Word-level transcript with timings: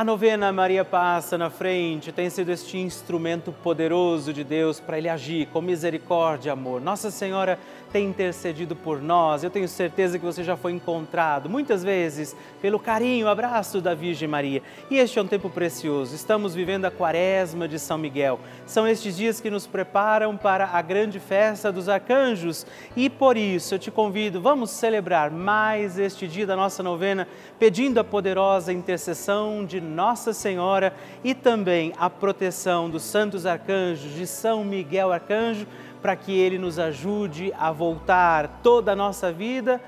A 0.00 0.04
novena 0.04 0.50
Maria 0.50 0.82
Passa 0.82 1.36
na 1.36 1.50
Frente 1.50 2.10
tem 2.10 2.30
sido 2.30 2.50
este 2.50 2.78
instrumento 2.78 3.52
poderoso 3.52 4.32
de 4.32 4.42
Deus 4.42 4.80
para 4.80 4.96
Ele 4.96 5.10
agir 5.10 5.48
com 5.48 5.60
misericórdia 5.60 6.48
e 6.48 6.50
amor. 6.50 6.80
Nossa 6.80 7.10
Senhora 7.10 7.58
tem 7.92 8.06
intercedido 8.06 8.74
por 8.74 9.02
nós. 9.02 9.44
Eu 9.44 9.50
tenho 9.50 9.68
certeza 9.68 10.18
que 10.18 10.24
você 10.24 10.42
já 10.42 10.56
foi 10.56 10.72
encontrado 10.72 11.50
muitas 11.50 11.84
vezes 11.84 12.34
pelo 12.62 12.78
carinho, 12.78 13.28
abraço 13.28 13.78
da 13.78 13.92
Virgem 13.92 14.26
Maria. 14.26 14.62
E 14.90 14.96
este 14.96 15.18
é 15.18 15.22
um 15.22 15.26
tempo 15.26 15.50
precioso. 15.50 16.14
Estamos 16.14 16.54
vivendo 16.54 16.86
a 16.86 16.90
Quaresma 16.90 17.68
de 17.68 17.78
São 17.78 17.98
Miguel. 17.98 18.40
São 18.64 18.88
estes 18.88 19.18
dias 19.18 19.38
que 19.38 19.50
nos 19.50 19.66
preparam 19.66 20.34
para 20.34 20.66
a 20.66 20.80
grande 20.80 21.20
festa 21.20 21.70
dos 21.70 21.90
arcanjos. 21.90 22.66
E 22.96 23.10
por 23.10 23.36
isso 23.36 23.74
eu 23.74 23.78
te 23.78 23.90
convido, 23.90 24.40
vamos 24.40 24.70
celebrar 24.70 25.30
mais 25.30 25.98
este 25.98 26.26
dia 26.26 26.46
da 26.46 26.56
nossa 26.56 26.82
novena, 26.82 27.28
pedindo 27.58 28.00
a 28.00 28.04
poderosa 28.04 28.72
intercessão 28.72 29.62
de 29.62 29.89
Nossa 29.90 30.32
Senhora 30.32 30.94
e 31.22 31.34
também 31.34 31.92
a 31.98 32.08
proteção 32.08 32.88
dos 32.88 33.02
santos 33.02 33.44
arcanjos 33.44 34.14
de 34.14 34.26
São 34.26 34.64
Miguel 34.64 35.12
Arcanjo 35.12 35.66
para 36.00 36.16
que 36.16 36.32
Ele 36.32 36.56
nos 36.56 36.78
ajude 36.78 37.52
a 37.58 37.70
voltar 37.70 38.60
toda 38.62 38.92
a 38.92 38.96
nossa 38.96 39.30
vida 39.30 39.80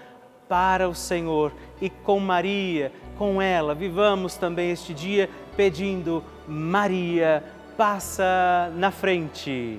para 0.48 0.88
o 0.88 0.94
Senhor. 0.94 1.52
E 1.80 1.88
com 1.88 2.20
Maria, 2.20 2.92
com 3.16 3.40
ela, 3.40 3.74
vivamos 3.74 4.36
também 4.36 4.70
este 4.70 4.92
dia 4.92 5.30
pedindo: 5.56 6.22
Maria, 6.46 7.42
passa 7.76 8.70
na 8.76 8.90
frente. 8.90 9.78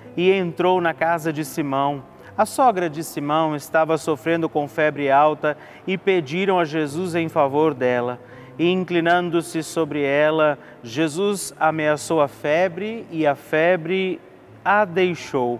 e 0.15 0.31
entrou 0.31 0.81
na 0.81 0.93
casa 0.93 1.31
de 1.31 1.43
Simão. 1.45 2.03
A 2.37 2.45
sogra 2.45 2.89
de 2.89 3.03
Simão 3.03 3.55
estava 3.55 3.97
sofrendo 3.97 4.47
com 4.49 4.67
febre 4.67 5.11
alta 5.11 5.57
e 5.85 5.97
pediram 5.97 6.57
a 6.59 6.65
Jesus 6.65 7.15
em 7.15 7.29
favor 7.29 7.73
dela. 7.73 8.19
E 8.57 8.69
inclinando-se 8.69 9.63
sobre 9.63 10.03
ela, 10.03 10.57
Jesus 10.83 11.53
ameaçou 11.59 12.21
a 12.21 12.27
febre 12.27 13.05
e 13.11 13.25
a 13.25 13.35
febre 13.35 14.19
a 14.63 14.85
deixou. 14.85 15.59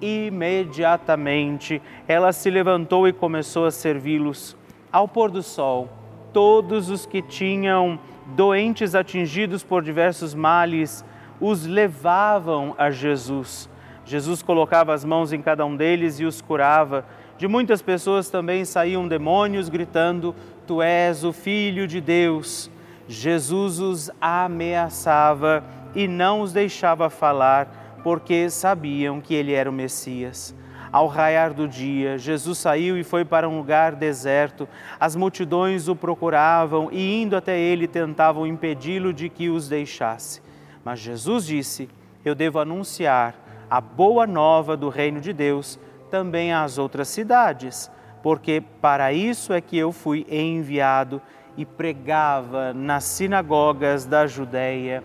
Imediatamente 0.00 1.82
ela 2.06 2.32
se 2.32 2.50
levantou 2.50 3.08
e 3.08 3.12
começou 3.12 3.66
a 3.66 3.70
servi-los. 3.70 4.56
Ao 4.92 5.06
pôr 5.06 5.30
do 5.30 5.42
sol, 5.42 5.88
todos 6.32 6.88
os 6.88 7.04
que 7.04 7.20
tinham 7.20 7.98
doentes 8.26 8.94
atingidos 8.94 9.62
por 9.62 9.82
diversos 9.82 10.34
males 10.34 11.04
os 11.40 11.66
levavam 11.66 12.74
a 12.78 12.90
Jesus. 12.90 13.68
Jesus 14.08 14.40
colocava 14.40 14.94
as 14.94 15.04
mãos 15.04 15.34
em 15.34 15.42
cada 15.42 15.66
um 15.66 15.76
deles 15.76 16.18
e 16.18 16.24
os 16.24 16.40
curava. 16.40 17.04
De 17.36 17.46
muitas 17.46 17.82
pessoas 17.82 18.30
também 18.30 18.64
saíam 18.64 19.06
demônios 19.06 19.68
gritando: 19.68 20.34
Tu 20.66 20.80
és 20.80 21.24
o 21.24 21.32
Filho 21.32 21.86
de 21.86 22.00
Deus. 22.00 22.70
Jesus 23.06 23.78
os 23.78 24.10
ameaçava 24.18 25.62
e 25.94 26.08
não 26.08 26.40
os 26.40 26.54
deixava 26.54 27.10
falar, 27.10 28.00
porque 28.02 28.48
sabiam 28.48 29.20
que 29.20 29.34
ele 29.34 29.52
era 29.52 29.68
o 29.68 29.72
Messias. 29.72 30.54
Ao 30.90 31.06
raiar 31.06 31.52
do 31.52 31.68
dia, 31.68 32.16
Jesus 32.16 32.56
saiu 32.56 32.96
e 32.96 33.04
foi 33.04 33.26
para 33.26 33.46
um 33.46 33.58
lugar 33.58 33.94
deserto. 33.94 34.66
As 34.98 35.14
multidões 35.14 35.86
o 35.86 35.94
procuravam 35.94 36.88
e, 36.90 37.20
indo 37.20 37.36
até 37.36 37.60
ele, 37.60 37.86
tentavam 37.86 38.46
impedi-lo 38.46 39.12
de 39.12 39.28
que 39.28 39.50
os 39.50 39.68
deixasse. 39.68 40.40
Mas 40.82 40.98
Jesus 40.98 41.44
disse: 41.44 41.90
Eu 42.24 42.34
devo 42.34 42.58
anunciar 42.58 43.47
a 43.70 43.80
boa 43.80 44.26
nova 44.26 44.76
do 44.76 44.88
reino 44.88 45.20
de 45.20 45.32
Deus 45.32 45.78
também 46.10 46.52
às 46.52 46.78
outras 46.78 47.08
cidades, 47.08 47.90
porque 48.22 48.62
para 48.80 49.12
isso 49.12 49.52
é 49.52 49.60
que 49.60 49.76
eu 49.76 49.92
fui 49.92 50.26
enviado 50.30 51.20
e 51.56 51.64
pregava 51.64 52.72
nas 52.72 53.04
sinagogas 53.04 54.06
da 54.06 54.26
Judéia, 54.26 55.02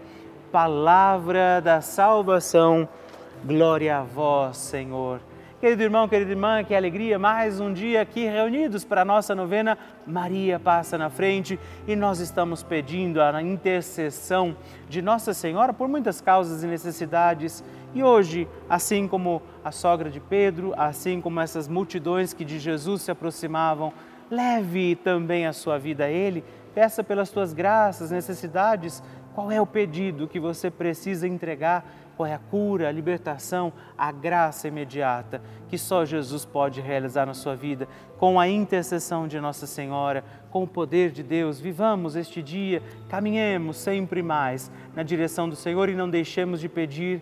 palavra 0.52 1.60
da 1.62 1.82
salvação. 1.82 2.88
Glória 3.44 3.98
a 3.98 4.04
vós, 4.04 4.58
Senhor. 4.58 5.20
Querido 5.64 5.82
irmão, 5.82 6.10
querida 6.10 6.32
irmã, 6.32 6.62
que 6.62 6.76
alegria, 6.76 7.18
mais 7.18 7.62
um 7.62 7.72
dia 7.72 8.02
aqui 8.02 8.26
reunidos 8.26 8.84
para 8.84 9.04
a 9.04 9.06
nossa 9.06 9.34
novena. 9.34 9.78
Maria 10.06 10.60
passa 10.60 10.98
na 10.98 11.10
frente 11.10 11.58
e 11.88 11.96
nós 11.96 12.20
estamos 12.20 12.62
pedindo 12.62 13.22
a 13.22 13.42
intercessão 13.42 14.58
de 14.90 15.02
Nossa 15.02 15.34
Senhora 15.34 15.72
por 15.72 15.88
muitas 15.88 16.20
causas 16.20 16.66
e 16.66 16.68
necessidades. 16.68 17.64
E 17.94 18.04
hoje, 18.04 18.48
assim 18.70 19.08
como 19.08 19.42
a 19.64 19.72
sogra 19.72 20.10
de 20.10 20.20
Pedro, 20.20 20.74
assim 20.76 21.22
como 21.22 21.40
essas 21.40 21.68
multidões 21.68 22.34
que 22.34 22.44
de 22.44 22.60
Jesus 22.60 23.04
se 23.04 23.12
aproximavam, 23.12 23.94
leve 24.30 24.96
também 24.96 25.46
a 25.46 25.54
sua 25.54 25.78
vida 25.78 26.06
a 26.06 26.10
Ele, 26.10 26.44
peça 26.74 27.04
pelas 27.04 27.30
tuas 27.30 27.54
graças, 27.54 28.12
necessidades, 28.12 29.04
qual 29.36 29.52
é 29.52 29.62
o 29.62 29.66
pedido 29.66 30.28
que 30.28 30.40
você 30.40 30.70
precisa 30.70 31.28
entregar 31.28 31.86
qual 32.16 32.28
é 32.28 32.34
a 32.34 32.40
cura, 32.40 32.88
a 32.88 32.92
libertação, 32.92 33.74
a 33.98 34.12
graça 34.12 34.68
imediata 34.68 35.42
que 35.68 35.78
só 35.78 36.06
Jesus 36.06 36.46
pode 36.46 36.82
realizar 36.82 37.26
na 37.26 37.34
sua 37.34 37.56
vida, 37.56 37.88
com 38.18 38.40
a 38.40 38.48
intercessão 38.48 39.28
de 39.28 39.40
Nossa 39.40 39.66
Senhora, 39.66 40.24
com 40.52 40.64
o 40.64 40.68
poder 40.68 41.12
de 41.12 41.24
Deus. 41.24 41.60
Vivamos 41.60 42.16
este 42.16 42.42
dia, 42.42 42.82
caminhemos 43.10 43.78
sempre 43.78 44.22
mais 44.22 44.72
na 44.96 45.02
direção 45.04 45.50
do 45.50 45.56
Senhor 45.56 45.90
e 45.90 45.96
não 45.96 46.10
deixemos 46.10 46.60
de 46.60 46.70
pedir, 46.70 47.22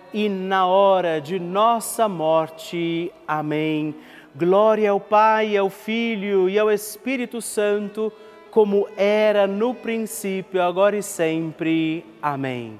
na 0.13 0.65
hora 0.65 1.21
de 1.21 1.39
nossa 1.39 2.07
morte. 2.09 3.11
Amém. 3.27 3.95
Glória 4.35 4.91
ao 4.91 4.99
Pai, 4.99 5.55
ao 5.57 5.69
Filho 5.69 6.49
e 6.49 6.57
ao 6.59 6.71
Espírito 6.71 7.41
Santo, 7.41 8.11
como 8.49 8.87
era 8.97 9.47
no 9.47 9.73
princípio, 9.73 10.61
agora 10.61 10.97
e 10.97 11.03
sempre. 11.03 12.05
Amém. 12.21 12.77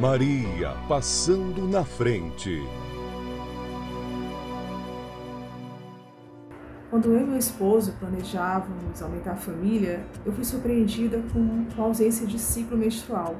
Maria 0.00 0.74
passando 0.88 1.66
na 1.68 1.84
frente. 1.84 2.62
Quando 6.90 7.12
eu 7.12 7.22
e 7.22 7.24
meu 7.24 7.38
esposo 7.38 7.92
planejávamos 7.98 9.02
aumentar 9.02 9.32
a 9.32 9.36
família, 9.36 10.04
eu 10.24 10.32
fui 10.32 10.44
surpreendida 10.44 11.20
com 11.32 11.66
a 11.76 11.86
ausência 11.86 12.24
de 12.26 12.38
ciclo 12.38 12.76
menstrual. 12.76 13.34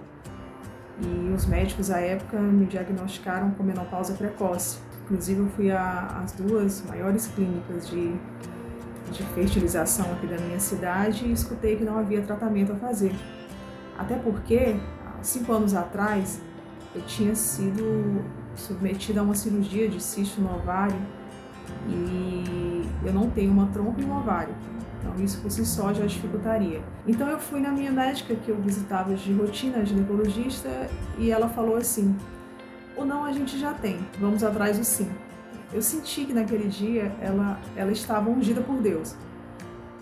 E 1.01 1.33
os 1.33 1.47
médicos 1.47 1.91
à 1.91 1.99
época 1.99 2.39
me 2.39 2.67
diagnosticaram 2.67 3.51
com 3.53 3.63
menopausa 3.63 4.15
precoce. 4.15 4.79
Inclusive, 5.05 5.41
eu 5.41 5.49
fui 5.49 5.71
às 5.71 6.33
duas 6.33 6.83
maiores 6.87 7.27
clínicas 7.27 7.89
de, 7.89 8.15
de 9.11 9.23
fertilização 9.35 10.13
aqui 10.13 10.27
da 10.27 10.39
minha 10.39 10.61
cidade 10.61 11.27
e 11.27 11.33
escutei 11.33 11.77
que 11.77 11.85
não 11.85 11.99
havia 11.99 12.23
tratamento 12.23 12.73
a 12.73 12.77
fazer. 12.77 13.15
Até 13.99 14.17
porque, 14.17 14.77
cinco 15.21 15.53
anos 15.53 15.75
atrás, 15.75 16.41
eu 16.95 17.03
tinha 17.03 17.35
sido 17.35 18.25
submetida 18.55 19.21
a 19.21 19.23
uma 19.23 19.35
cirurgia 19.35 19.89
de 19.89 20.01
cisto 20.01 20.41
no 20.41 20.55
ovário 20.55 20.97
e 21.89 22.89
eu 23.05 23.13
não 23.13 23.29
tenho 23.31 23.53
uma 23.53 23.67
trompa 23.67 24.01
e 24.01 24.05
um 24.05 24.17
ovário. 24.17 24.55
Então 25.05 25.23
isso 25.23 25.41
por 25.41 25.51
si 25.51 25.65
só 25.67 25.93
já 25.93 26.07
dificultaria. 26.07 26.83
Então 27.07 27.29
eu 27.29 27.39
fui 27.39 27.61
na 27.61 27.71
minha 27.71 27.93
médica 27.93 28.35
que 28.35 28.49
eu 28.49 28.57
visitava 28.57 29.15
de 29.15 29.33
rotina, 29.35 29.85
ginecologista, 29.85 30.89
e 31.19 31.31
ela 31.31 31.49
falou 31.49 31.77
assim: 31.77 32.17
"O 32.97 33.05
não 33.05 33.25
a 33.25 33.33
gente 33.33 33.59
já 33.59 33.75
tem, 33.75 33.99
vamos 34.19 34.43
atrás 34.43 34.79
do 34.79 34.85
sim". 34.85 35.11
Eu 35.73 35.83
senti 35.83 36.25
que 36.25 36.33
naquele 36.33 36.69
dia 36.69 37.15
ela 37.21 37.61
ela 37.77 37.93
estava 37.93 38.31
ungida 38.31 38.63
por 38.63 38.81
Deus. 38.81 39.15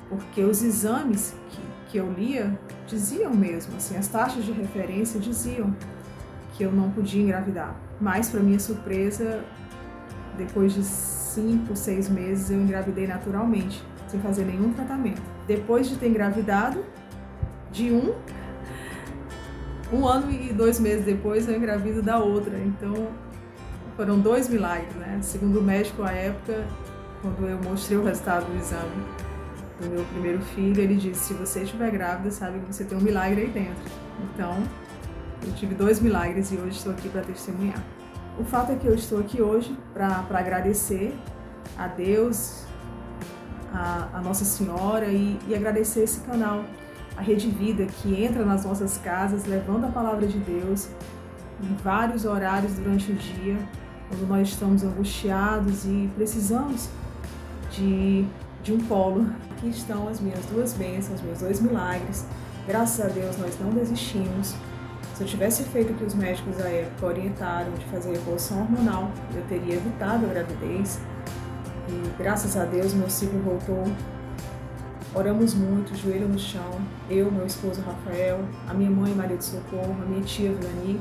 Porque 0.09 0.43
os 0.43 0.63
exames 0.63 1.35
que, 1.49 1.61
que 1.91 1.97
eu 1.99 2.13
lia 2.13 2.59
diziam 2.87 3.33
mesmo, 3.33 3.75
assim, 3.77 3.97
as 3.97 4.07
taxas 4.09 4.45
de 4.45 4.53
referência 4.53 5.19
diziam 5.19 5.75
que 6.55 6.63
eu 6.63 6.71
não 6.71 6.91
podia 6.91 7.23
engravidar. 7.23 7.75
Mas, 7.99 8.29
para 8.29 8.41
minha 8.41 8.61
surpresa, 8.61 9.43
depois 10.37 10.75
de 10.75 10.85
cinco, 10.85 11.75
seis 11.75 12.11
meses, 12.11 12.51
eu 12.51 12.61
engravidei 12.61 13.07
naturalmente, 13.07 13.83
sem 14.13 14.21
fazer 14.21 14.45
nenhum 14.45 14.73
tratamento. 14.75 15.23
Depois 15.47 15.89
de 15.89 15.97
ter 15.97 16.09
engravidado, 16.09 16.85
de 17.73 17.91
um, 17.91 18.15
um 19.91 20.07
ano 20.07 20.31
e 20.31 20.53
dois 20.53 20.79
meses 20.79 21.05
depois, 21.05 21.49
eu 21.49 21.57
engravido 21.57 22.03
da 22.03 22.19
outra. 22.19 22.59
Então, 22.59 23.09
foram 23.97 24.21
dois 24.21 24.51
milagres, 24.51 24.95
né? 24.97 25.19
Segundo 25.23 25.61
o 25.61 25.63
médico 25.63 26.03
à 26.03 26.13
época, 26.13 26.63
quando 27.23 27.49
eu 27.49 27.59
mostrei 27.63 27.97
o 27.97 28.05
resultado 28.05 28.45
do 28.45 28.59
exame 28.59 29.03
do 29.81 29.89
meu 29.89 30.05
primeiro 30.05 30.41
filho, 30.41 30.79
ele 30.81 30.97
disse: 30.97 31.29
se 31.29 31.35
você 31.35 31.63
estiver 31.63 31.91
grávida, 31.91 32.31
sabe 32.31 32.59
que 32.61 32.73
você 32.73 32.85
tem 32.85 32.99
um 32.99 33.01
milagre 33.01 33.43
aí 33.43 33.49
dentro. 33.49 33.91
Então, 34.35 34.63
Eu 35.47 35.53
tive 35.55 35.75
dois 35.75 35.99
milagres 36.01 36.53
e 36.53 36.57
hoje 36.57 36.77
estou 36.77 36.93
aqui 36.93 37.09
para 37.09 37.23
testemunhar. 37.23 37.83
O 38.39 38.45
fato 38.45 38.71
é 38.73 38.77
que 38.77 38.87
eu 38.87 38.95
estou 38.95 39.19
aqui 39.19 39.43
hoje 39.43 39.77
para 39.93 40.25
agradecer 40.31 41.17
a 41.77 41.89
Deus, 41.89 42.65
a, 43.73 44.09
a 44.15 44.21
Nossa 44.21 44.45
Senhora 44.45 45.07
e, 45.07 45.39
e 45.49 45.55
agradecer 45.55 46.03
esse 46.03 46.21
canal, 46.21 46.65
a 47.17 47.21
Rede 47.21 47.49
Vida, 47.49 47.87
que 47.87 48.23
entra 48.23 48.45
nas 48.45 48.65
nossas 48.65 48.99
casas 48.99 49.45
levando 49.45 49.87
a 49.87 49.89
palavra 49.89 50.27
de 50.27 50.39
Deus 50.39 50.89
em 51.63 51.75
vários 51.83 52.25
horários 52.25 52.75
durante 52.75 53.13
o 53.13 53.15
dia, 53.15 53.57
quando 54.09 54.29
nós 54.29 54.49
estamos 54.49 54.83
angustiados 54.83 55.85
e 55.85 56.11
precisamos 56.17 56.89
de, 57.71 58.25
de 58.63 58.73
um 58.73 58.79
polo. 58.79 59.27
Aqui 59.53 59.69
estão 59.69 60.09
as 60.09 60.21
minhas 60.21 60.45
duas 60.47 60.73
bênçãos, 60.75 61.21
meus 61.23 61.39
dois 61.39 61.61
milagres. 61.61 62.27
Graças 62.67 63.05
a 63.05 63.09
Deus 63.09 63.37
nós 63.39 63.59
não 63.61 63.71
desistimos. 63.71 64.55
Se 65.15 65.23
eu 65.23 65.27
tivesse 65.27 65.65
feito 65.65 65.93
o 65.93 65.97
que 65.97 66.05
os 66.05 66.15
médicos 66.15 66.57
da 66.57 66.69
época 66.69 67.07
orientaram 67.07 67.73
de 67.73 67.85
fazer 67.87 68.13
reposição 68.13 68.63
hormonal, 68.63 69.11
eu 69.35 69.43
teria 69.43 69.75
evitado 69.75 70.27
a 70.27 70.29
gravidez. 70.29 70.99
E 71.89 72.23
graças 72.23 72.57
a 72.57 72.65
Deus 72.65 72.95
meu 72.95 73.11
ciclo 73.11 73.41
voltou. 73.41 73.85
Oramos 75.15 75.53
muito, 75.55 75.95
joelho 75.95 76.27
no 76.27 76.39
chão, 76.39 76.81
eu, 77.11 77.31
meu 77.31 77.45
esposo 77.45 77.83
Rafael, 77.83 78.41
a 78.67 78.73
minha 78.73 78.91
mãe 78.91 79.13
Maria 79.13 79.37
de 79.37 79.45
Socorro, 79.45 79.95
a 80.03 80.07
minha 80.07 80.23
tia 80.23 80.51
Vilani. 80.53 80.99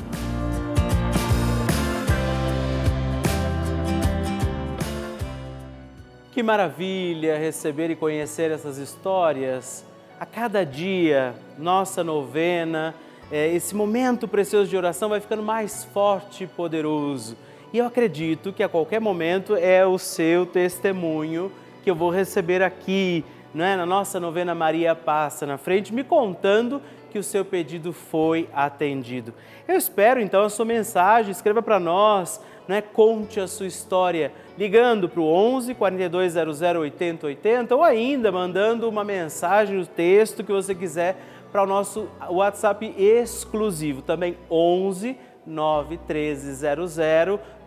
Que 6.34 6.44
maravilha 6.44 7.38
receber 7.38 7.90
e 7.90 7.96
conhecer 7.96 8.52
essas 8.52 8.78
histórias. 8.78 9.86
A 10.20 10.26
cada 10.26 10.66
dia, 10.66 11.34
nossa 11.58 12.04
novena, 12.04 12.94
é, 13.32 13.54
esse 13.54 13.74
momento 13.74 14.28
precioso 14.28 14.70
de 14.70 14.76
oração 14.76 15.08
vai 15.08 15.22
ficando 15.22 15.42
mais 15.44 15.86
forte 15.86 16.44
e 16.44 16.48
poderoso. 16.48 17.38
E 17.74 17.78
eu 17.78 17.86
acredito 17.86 18.51
que 18.51 18.63
a 18.63 18.68
qualquer 18.68 19.00
momento 19.00 19.56
é 19.56 19.86
o 19.86 19.98
seu 19.98 20.46
testemunho 20.46 21.50
que 21.82 21.90
eu 21.90 21.96
vou 21.96 22.10
receber 22.10 22.62
aqui, 22.62 23.24
não 23.54 23.63
é? 23.63 23.78
na 23.78 23.86
nossa 23.86 24.20
novena 24.20 24.54
Maria 24.54 24.94
Passa 24.94 25.46
na 25.46 25.58
frente, 25.58 25.94
me 25.94 26.04
contando 26.04 26.82
que 27.10 27.18
o 27.18 27.24
seu 27.24 27.46
pedido 27.46 27.94
foi 27.94 28.50
atendido. 28.54 29.34
Eu 29.66 29.78
espero 29.78 30.20
então 30.20 30.44
a 30.44 30.50
sua 30.50 30.66
mensagem, 30.66 31.32
escreva 31.32 31.62
para 31.62 31.80
nós, 31.80 32.42
é? 32.68 32.82
conte 32.82 33.40
a 33.40 33.48
sua 33.48 33.68
história, 33.68 34.34
ligando 34.58 35.08
para 35.08 35.22
o 35.22 35.25
11 35.25 35.74
4200 35.74 36.62
80 36.62 37.28
80 37.28 37.75
ou 37.75 37.84
ainda 37.84 38.34
mandando 38.34 38.88
uma 38.88 39.06
mensagem, 39.06 39.80
o 39.80 39.86
texto 39.86 40.44
que 40.44 40.51
você 40.51 40.75
quiser 40.75 41.16
para 41.54 41.63
o 41.63 41.66
nosso 41.66 42.10
WhatsApp 42.30 42.94
exclusivo, 42.98 44.01
também 44.01 44.38
11 44.50 45.18
91300 45.51 46.98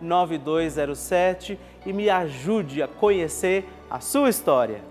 9207 0.01 1.59
e 1.85 1.93
me 1.93 2.09
ajude 2.09 2.81
a 2.81 2.87
conhecer 2.87 3.65
a 3.89 3.99
sua 3.99 4.29
história. 4.29 4.81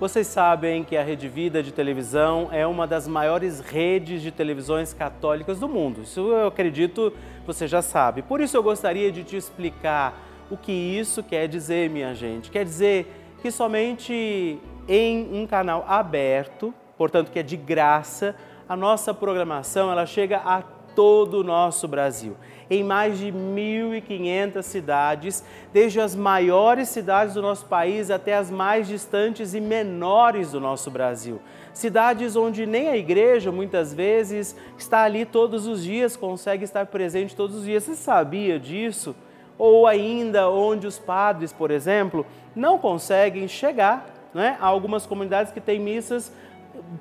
Vocês 0.00 0.26
sabem 0.26 0.82
que 0.82 0.96
a 0.96 1.02
Rede 1.02 1.28
Vida 1.28 1.62
de 1.62 1.70
televisão 1.72 2.48
é 2.50 2.66
uma 2.66 2.86
das 2.86 3.06
maiores 3.06 3.60
redes 3.60 4.20
de 4.22 4.32
televisões 4.32 4.92
católicas 4.92 5.60
do 5.60 5.68
mundo. 5.68 6.02
Isso 6.02 6.20
eu 6.20 6.48
acredito 6.48 7.12
você 7.46 7.68
já 7.68 7.82
sabe. 7.82 8.22
Por 8.22 8.40
isso 8.40 8.56
eu 8.56 8.62
gostaria 8.62 9.12
de 9.12 9.22
te 9.22 9.36
explicar 9.36 10.18
o 10.50 10.56
que 10.56 10.72
isso 10.72 11.22
quer 11.22 11.46
dizer, 11.46 11.88
minha 11.88 12.14
gente. 12.14 12.50
Quer 12.50 12.64
dizer 12.64 13.06
que 13.40 13.50
somente 13.50 14.58
em 14.88 15.28
um 15.32 15.46
canal 15.46 15.84
aberto 15.86 16.74
portanto 17.02 17.32
que 17.32 17.38
é 17.40 17.42
de 17.42 17.56
graça, 17.56 18.36
a 18.68 18.76
nossa 18.76 19.12
programação 19.12 19.90
ela 19.90 20.06
chega 20.06 20.38
a 20.38 20.62
todo 20.94 21.40
o 21.40 21.44
nosso 21.44 21.86
Brasil, 21.88 22.36
em 22.70 22.82
mais 22.82 23.18
de 23.18 23.32
1.500 23.32 24.62
cidades, 24.62 25.44
desde 25.72 26.00
as 26.00 26.14
maiores 26.14 26.88
cidades 26.88 27.34
do 27.34 27.42
nosso 27.42 27.66
país 27.66 28.10
até 28.10 28.34
as 28.34 28.50
mais 28.50 28.86
distantes 28.86 29.54
e 29.54 29.60
menores 29.60 30.52
do 30.52 30.60
nosso 30.60 30.90
Brasil. 30.90 31.40
Cidades 31.72 32.36
onde 32.36 32.66
nem 32.66 32.88
a 32.88 32.96
igreja 32.96 33.50
muitas 33.50 33.94
vezes 33.94 34.56
está 34.76 35.02
ali 35.02 35.24
todos 35.24 35.66
os 35.66 35.82
dias, 35.82 36.16
consegue 36.16 36.64
estar 36.64 36.86
presente 36.86 37.34
todos 37.34 37.56
os 37.56 37.64
dias. 37.64 37.84
Você 37.84 37.94
sabia 37.94 38.58
disso? 38.58 39.14
Ou 39.58 39.86
ainda 39.86 40.50
onde 40.50 40.86
os 40.86 40.98
padres, 40.98 41.52
por 41.52 41.70
exemplo, 41.70 42.26
não 42.54 42.78
conseguem 42.78 43.48
chegar 43.48 44.06
né, 44.34 44.56
a 44.60 44.66
algumas 44.66 45.06
comunidades 45.06 45.52
que 45.52 45.60
têm 45.60 45.78
missas 45.78 46.32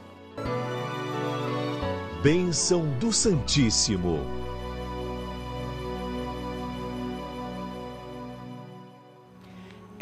Bênção 2.23 2.87
do 3.01 3.13
Santíssimo. 3.13 4.42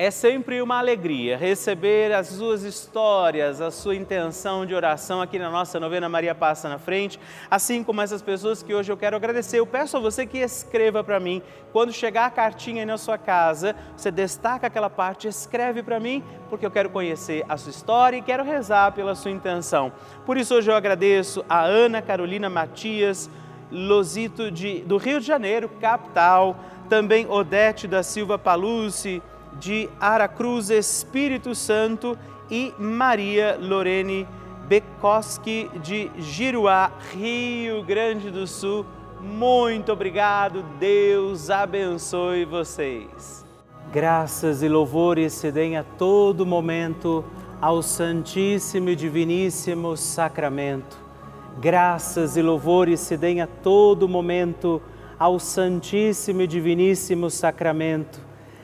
É 0.03 0.11
sempre 0.11 0.63
uma 0.63 0.79
alegria 0.79 1.37
receber 1.37 2.11
as 2.11 2.29
suas 2.29 2.63
histórias, 2.63 3.61
a 3.61 3.71
sua 3.71 3.95
intenção 3.95 4.65
de 4.65 4.75
oração 4.75 5.21
aqui 5.21 5.39
na 5.39 5.51
nossa 5.51 5.79
novena 5.79 6.09
Maria 6.09 6.35
Passa 6.35 6.71
na 6.71 6.79
Frente, 6.79 7.21
assim 7.51 7.85
como 7.85 8.01
essas 8.01 8.23
pessoas 8.23 8.63
que 8.63 8.73
hoje 8.73 8.91
eu 8.91 8.97
quero 8.97 9.15
agradecer. 9.15 9.59
Eu 9.59 9.67
peço 9.67 9.99
a 9.99 10.01
você 10.01 10.25
que 10.25 10.39
escreva 10.39 11.05
para 11.05 11.21
mim. 11.21 11.43
Quando 11.71 11.93
chegar 11.93 12.25
a 12.25 12.31
cartinha 12.31 12.81
aí 12.81 12.87
na 12.87 12.97
sua 12.97 13.19
casa, 13.19 13.77
você 13.95 14.11
destaca 14.11 14.69
aquela 14.69 14.89
parte, 14.89 15.29
escreve 15.29 15.83
para 15.83 16.01
mim, 16.01 16.25
porque 16.49 16.65
eu 16.65 16.71
quero 16.71 16.89
conhecer 16.89 17.45
a 17.47 17.59
sua 17.59 17.69
história 17.69 18.17
e 18.17 18.23
quero 18.23 18.43
rezar 18.43 18.93
pela 18.93 19.15
sua 19.15 19.31
intenção. 19.31 19.93
Por 20.25 20.39
isso 20.39 20.55
hoje 20.55 20.71
eu 20.71 20.77
agradeço 20.77 21.45
a 21.47 21.61
Ana 21.61 22.01
Carolina 22.01 22.49
Matias, 22.49 23.29
Losito 23.71 24.51
de, 24.51 24.81
do 24.81 24.97
Rio 24.97 25.21
de 25.21 25.27
Janeiro, 25.27 25.69
capital, 25.79 26.57
também 26.89 27.29
Odete 27.29 27.87
da 27.87 28.03
Silva 28.03 28.39
Palucci, 28.39 29.23
de 29.59 29.89
Aracruz 30.01 30.71
Espírito 30.71 31.55
Santo 31.55 32.17
e 32.51 32.75
Maria 32.79 33.59
Lorene 33.61 34.27
Bekoski 34.69 35.69
de 35.83 36.11
Giruá, 36.19 36.93
Rio 37.13 37.83
Grande 37.83 38.31
do 38.31 38.47
Sul. 38.47 38.87
Muito 39.21 39.93
obrigado, 39.93 40.63
Deus 40.79 41.51
abençoe 41.51 42.45
vocês. 42.45 43.45
Graças 43.93 44.63
e 44.63 44.69
louvores 44.69 45.33
se 45.33 45.51
deem 45.51 45.77
a 45.77 45.83
todo 45.83 46.47
momento 46.47 47.25
ao 47.61 47.83
Santíssimo 47.83 48.91
e 48.91 48.97
Diviníssimo 48.97 49.97
Sacramento. 49.97 50.97
Graças 51.61 52.37
e 52.37 52.43
louvores 52.43 53.01
se 53.01 53.17
deem 53.17 53.43
a 53.43 53.47
todo 53.47 54.09
momento 54.09 54.81
ao 55.19 55.39
Santíssimo 55.39 56.43
e 56.43 56.47
Diviníssimo 56.47 57.29
Sacramento. 57.29 58.30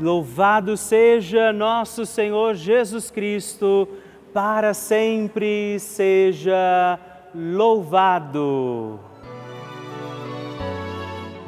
Louvado 0.00 0.76
seja 0.76 1.52
nosso 1.52 2.04
Senhor 2.04 2.56
Jesus 2.56 3.12
Cristo, 3.12 3.86
para 4.32 4.74
sempre 4.74 5.78
seja 5.78 6.98
louvado. 7.32 8.98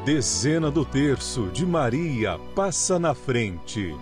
Dezena 0.04 0.70
do 0.70 0.84
terço 0.84 1.48
de 1.48 1.66
Maria 1.66 2.38
passa 2.54 3.00
na 3.00 3.16
frente. 3.16 3.92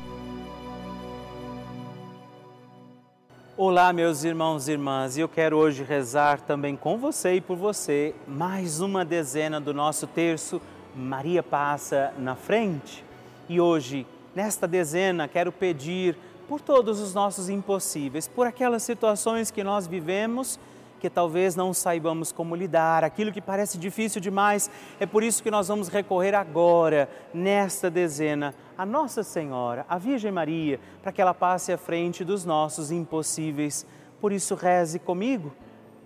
Olá, 3.57 3.95
meus 3.95 4.25
irmãos 4.25 4.69
e 4.69 4.73
irmãs, 4.73 5.17
e 5.17 5.21
eu 5.23 5.29
quero 5.29 5.57
hoje 5.57 5.83
rezar 5.83 6.43
também 6.43 6.77
com 6.77 6.99
você 6.99 7.37
e 7.37 7.41
por 7.41 7.57
você 7.57 8.15
mais 8.29 8.83
uma 8.83 9.07
dezena 9.07 9.59
do 9.59 9.73
nosso 9.73 10.07
terço 10.07 10.61
Maria 10.95 11.43
passa 11.43 12.13
na 12.19 12.35
frente. 12.35 13.03
E 13.49 13.61
hoje, 13.61 14.07
nesta 14.35 14.67
dezena, 14.67 15.29
quero 15.29 15.53
pedir 15.53 16.17
por 16.49 16.61
todos 16.61 17.01
os 17.01 17.15
nossos 17.15 17.49
impossíveis, 17.49 18.29
por 18.29 18.47
aquelas 18.47 18.83
situações 18.83 19.51
que 19.51 19.65
nós 19.65 19.87
vivemos 19.87 20.59
que 21.05 21.11
talvez 21.11 21.55
não 21.55 21.75
saibamos 21.75 22.33
como 22.33 22.57
lidar, 22.57 23.05
aquilo 23.05 23.31
que 23.31 23.43
parece 23.43 23.77
difícil 23.77 24.23
demais. 24.23 24.71
É 24.99 25.05
por 25.05 25.23
isso 25.23 25.43
que 25.43 25.51
nós 25.51 25.69
vamos 25.69 25.89
recorrer 25.89 26.35
agora, 26.35 27.11
nesta 27.35 27.91
dezena, 27.91 28.55
a 28.79 28.87
Nossa 28.87 29.23
Senhora, 29.23 29.85
a 29.87 29.99
Virgem 29.99 30.33
Maria, 30.33 30.81
para 31.03 31.13
que 31.13 31.21
ela 31.21 31.35
passe 31.35 31.71
à 31.75 31.77
frente 31.77 32.25
dos 32.25 32.47
nossos 32.47 32.91
impossíveis. 32.91 33.85
Por 34.19 34.33
isso, 34.33 34.55
reze 34.55 34.99
comigo. 34.99 35.53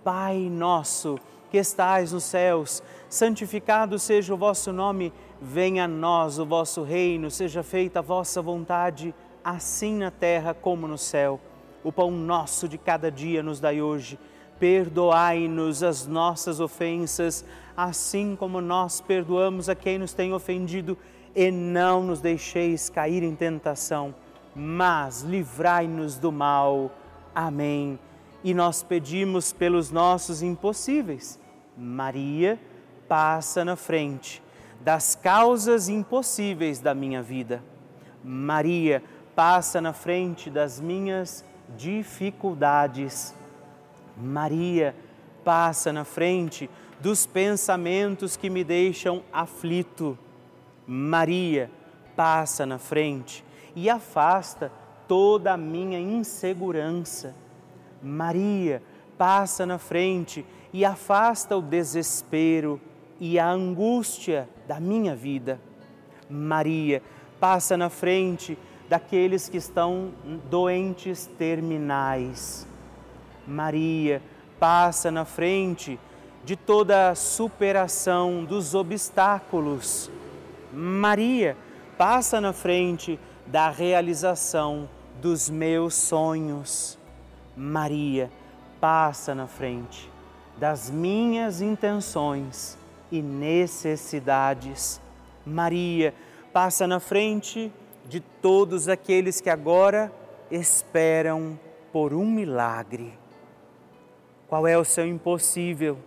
Pai 0.03 0.35
nosso 0.51 1.17
que 1.49 1.57
estais 1.57 2.11
nos 2.11 2.25
céus, 2.25 2.83
santificado 3.07 3.97
seja 3.97 4.33
o 4.33 4.37
vosso 4.37 4.73
nome, 4.73 5.13
venha 5.41 5.85
a 5.85 5.87
nós 5.87 6.39
o 6.39 6.45
vosso 6.45 6.83
reino, 6.83 7.29
seja 7.29 7.63
feita 7.63 7.99
a 7.99 8.01
vossa 8.01 8.41
vontade, 8.41 9.13
assim 9.43 9.97
na 9.97 10.11
terra 10.11 10.53
como 10.53 10.87
no 10.87 10.97
céu. 10.97 11.39
O 11.83 11.91
pão 11.91 12.11
nosso 12.11 12.67
de 12.67 12.77
cada 12.77 13.11
dia 13.11 13.41
nos 13.41 13.59
dai 13.59 13.81
hoje. 13.81 14.19
Perdoai-nos 14.59 15.83
as 15.83 16.05
nossas 16.05 16.59
ofensas, 16.59 17.45
assim 17.77 18.35
como 18.35 18.59
nós 18.59 18.99
perdoamos 18.99 19.69
a 19.69 19.75
quem 19.75 19.97
nos 19.97 20.13
tem 20.13 20.33
ofendido, 20.33 20.97
e 21.35 21.49
não 21.51 22.03
nos 22.03 22.19
deixeis 22.19 22.89
cair 22.89 23.23
em 23.23 23.35
tentação, 23.35 24.13
mas 24.53 25.21
livrai-nos 25.21 26.17
do 26.17 26.31
mal. 26.31 26.91
Amém 27.33 27.97
e 28.43 28.53
nós 28.53 28.83
pedimos 28.83 29.51
pelos 29.51 29.91
nossos 29.91 30.41
impossíveis. 30.41 31.39
Maria 31.77 32.59
passa 33.07 33.65
na 33.65 33.75
frente 33.75 34.41
das 34.81 35.15
causas 35.15 35.89
impossíveis 35.89 36.79
da 36.79 36.93
minha 36.93 37.21
vida. 37.21 37.63
Maria 38.23 39.03
passa 39.35 39.79
na 39.79 39.93
frente 39.93 40.49
das 40.49 40.79
minhas 40.79 41.43
dificuldades. 41.77 43.33
Maria 44.17 44.95
passa 45.43 45.93
na 45.93 46.03
frente 46.03 46.69
dos 46.99 47.25
pensamentos 47.25 48.35
que 48.35 48.49
me 48.49 48.63
deixam 48.63 49.23
aflito. 49.31 50.17
Maria 50.85 51.69
passa 52.15 52.65
na 52.65 52.77
frente 52.77 53.43
e 53.75 53.89
afasta 53.89 54.71
toda 55.07 55.53
a 55.53 55.57
minha 55.57 55.99
insegurança. 55.99 57.33
Maria 58.01 58.81
passa 59.17 59.65
na 59.65 59.77
frente 59.77 60.45
e 60.71 60.85
afasta 60.85 61.55
o 61.55 61.61
desespero 61.61 62.79
e 63.19 63.39
a 63.39 63.49
angústia 63.49 64.47
da 64.69 64.79
minha 64.79 65.15
vida. 65.15 65.59
Maria 66.29 67.01
passa 67.39 67.75
na 67.75 67.89
frente 67.89 68.55
daqueles 68.87 69.49
que 69.49 69.57
estão 69.57 70.11
doentes 70.47 71.25
terminais. 71.39 72.67
Maria 73.47 74.21
passa 74.59 75.09
na 75.09 75.25
frente 75.25 75.99
de 76.45 76.55
toda 76.55 77.09
a 77.09 77.15
superação 77.15 78.45
dos 78.45 78.75
obstáculos. 78.75 80.11
Maria 80.71 81.57
passa 81.97 82.39
na 82.39 82.53
frente 82.53 83.19
da 83.47 83.71
realização 83.71 84.87
dos 85.19 85.49
meus 85.49 85.95
sonhos. 85.95 86.95
Maria 87.57 88.29
passa 88.79 89.33
na 89.33 89.47
frente 89.47 90.11
das 90.59 90.91
minhas 90.91 91.59
intenções 91.59 92.78
e 93.11 93.21
necessidades. 93.21 95.01
Maria 95.45 96.13
passa 96.53 96.87
na 96.87 96.99
frente 96.99 97.71
de 98.07 98.19
todos 98.19 98.87
aqueles 98.87 99.39
que 99.39 99.49
agora 99.49 100.11
esperam 100.51 101.59
por 101.91 102.13
um 102.13 102.25
milagre. 102.25 103.13
Qual 104.47 104.65
é 104.67 104.77
o 104.77 104.83
seu 104.83 105.05
impossível? 105.05 105.97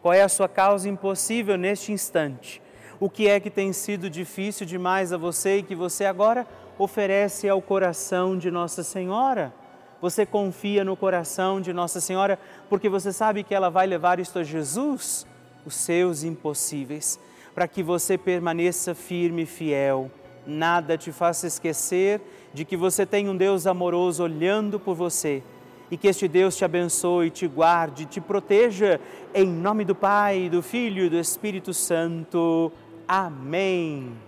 Qual 0.00 0.14
é 0.14 0.22
a 0.22 0.28
sua 0.28 0.48
causa 0.48 0.88
impossível 0.88 1.58
neste 1.58 1.92
instante? 1.92 2.62
O 2.98 3.10
que 3.10 3.28
é 3.28 3.38
que 3.38 3.50
tem 3.50 3.72
sido 3.72 4.08
difícil 4.08 4.66
demais 4.66 5.12
a 5.12 5.16
você 5.16 5.58
e 5.58 5.62
que 5.62 5.74
você 5.74 6.04
agora 6.04 6.46
oferece 6.78 7.48
ao 7.48 7.60
coração 7.60 8.38
de 8.38 8.50
Nossa 8.50 8.82
Senhora? 8.82 9.52
Você 10.00 10.24
confia 10.24 10.82
no 10.82 10.96
coração 10.96 11.60
de 11.60 11.72
Nossa 11.72 12.00
Senhora 12.00 12.38
porque 12.68 12.88
você 12.88 13.12
sabe 13.12 13.44
que 13.44 13.54
ela 13.54 13.68
vai 13.68 13.86
levar 13.86 14.18
isto 14.18 14.38
a 14.38 14.42
Jesus, 14.42 15.26
os 15.68 15.76
seus 15.76 16.24
impossíveis, 16.24 17.18
para 17.54 17.68
que 17.68 17.82
você 17.82 18.18
permaneça 18.18 18.94
firme 18.94 19.42
e 19.42 19.46
fiel 19.46 20.10
nada 20.48 20.96
te 20.96 21.12
faça 21.12 21.46
esquecer 21.46 22.20
de 22.54 22.64
que 22.64 22.76
você 22.76 23.04
tem 23.04 23.28
um 23.28 23.36
Deus 23.36 23.66
amoroso 23.66 24.22
olhando 24.22 24.80
por 24.80 24.94
você 24.94 25.42
e 25.90 25.96
que 25.96 26.08
este 26.08 26.26
Deus 26.26 26.56
te 26.56 26.64
abençoe, 26.64 27.30
te 27.30 27.46
guarde, 27.46 28.06
te 28.06 28.20
proteja, 28.20 29.00
em 29.34 29.46
nome 29.46 29.84
do 29.84 29.94
Pai, 29.94 30.48
do 30.50 30.62
Filho 30.62 31.04
e 31.04 31.08
do 31.08 31.18
Espírito 31.18 31.72
Santo. 31.72 32.72
Amém. 33.06 34.27